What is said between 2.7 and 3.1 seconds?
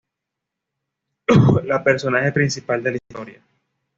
de la